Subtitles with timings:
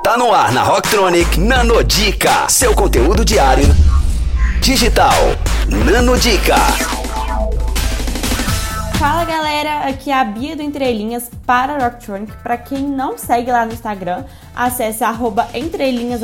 [0.00, 3.66] Tá no ar na Rocktronic Nanodica, seu conteúdo diário
[4.60, 5.12] digital.
[5.68, 6.56] Nanodica.
[8.98, 12.32] Fala galera, aqui é a Bia do Entrelinhas para Rocktronic.
[12.42, 14.24] Para quem não segue lá no Instagram,
[14.56, 16.22] acesse arroba entrelinhas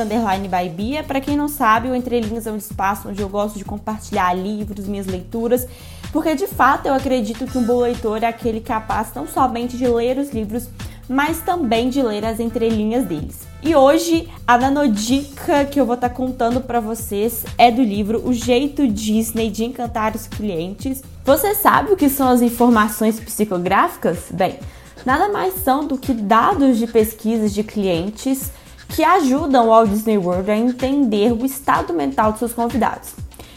[0.74, 1.04] Bia.
[1.04, 4.88] Para quem não sabe, o Entrelinhas é um espaço onde eu gosto de compartilhar livros,
[4.88, 5.68] minhas leituras,
[6.12, 9.86] porque de fato eu acredito que um bom leitor é aquele capaz não somente de
[9.86, 10.68] ler os livros,
[11.08, 13.46] mas também de ler as entrelinhas deles.
[13.62, 18.22] E hoje a nanodica que eu vou estar tá contando para vocês é do livro
[18.24, 21.02] O Jeito Disney de Encantar os Clientes.
[21.24, 24.26] Você sabe o que são as informações psicográficas?
[24.30, 24.58] Bem,
[25.04, 28.52] nada mais são do que dados de pesquisas de clientes
[28.88, 33.10] que ajudam o Walt Disney World a entender o estado mental de seus convidados.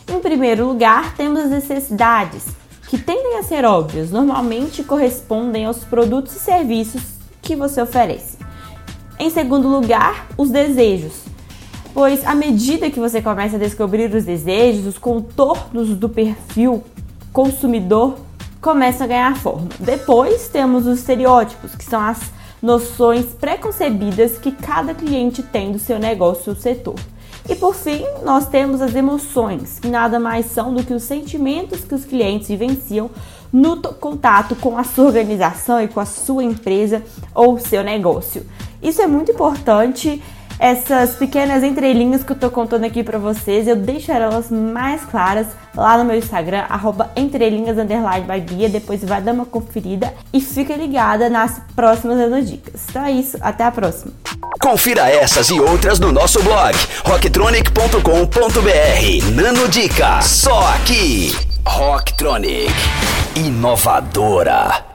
[0.07, 2.45] Em primeiro lugar, temos as necessidades,
[2.89, 8.37] que tendem a ser óbvias, normalmente correspondem aos produtos e serviços que você oferece.
[9.19, 11.23] Em segundo lugar, os desejos,
[11.93, 16.83] pois à medida que você começa a descobrir os desejos, os contornos do perfil
[17.31, 18.17] consumidor
[18.61, 19.69] começam a ganhar forma.
[19.79, 22.31] Depois temos os estereótipos, que são as
[22.61, 26.95] noções preconcebidas que cada cliente tem do seu negócio ou setor.
[27.49, 31.81] E por fim, nós temos as emoções, que nada mais são do que os sentimentos
[31.81, 33.09] que os clientes vivenciam
[33.51, 37.03] no contato com a sua organização e com a sua empresa
[37.33, 38.45] ou seu negócio.
[38.81, 40.21] Isso é muito importante.
[40.57, 45.47] Essas pequenas entrelinhas que eu tô contando aqui para vocês, eu deixo elas mais claras
[45.75, 46.65] lá no meu Instagram,
[47.15, 48.69] entrelinhas by Bia.
[48.69, 52.85] Depois vai dar uma conferida e fica ligada nas próximas nanodicas.
[52.87, 54.13] Então é isso, até a próxima.
[54.61, 59.31] Confira essas e outras no nosso blog rocktronic.com.br.
[59.33, 61.35] Nanodica, só aqui.
[61.65, 62.71] Rocktronic,
[63.35, 64.90] inovadora.